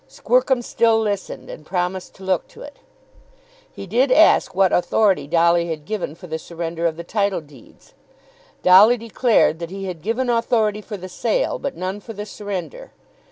Squercum 0.09 0.63
still 0.63 0.99
listened, 0.99 1.47
and 1.51 1.63
promised 1.63 2.15
to 2.15 2.23
look 2.23 2.47
to 2.47 2.63
it. 2.63 2.77
He 3.71 3.85
did 3.85 4.11
ask 4.11 4.55
what 4.55 4.73
authority 4.73 5.27
Dolly 5.27 5.67
had 5.69 5.85
given 5.85 6.15
for 6.15 6.25
the 6.25 6.39
surrender 6.39 6.87
of 6.87 6.97
the 6.97 7.03
title 7.03 7.39
deeds. 7.39 7.93
Dolly 8.63 8.97
declared 8.97 9.59
that 9.59 9.69
he 9.69 9.85
had 9.85 10.01
given 10.01 10.27
authority 10.27 10.81
for 10.81 10.97
the 10.97 11.07
sale, 11.07 11.59
but 11.59 11.77
none 11.77 11.99
for 11.99 12.13
the 12.13 12.25
surrender. 12.25 12.93